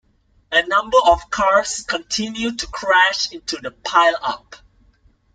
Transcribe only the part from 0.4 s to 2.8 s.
A number of cars continue to